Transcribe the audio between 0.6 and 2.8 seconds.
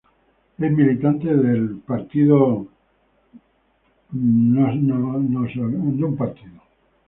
militante del Partido Popular.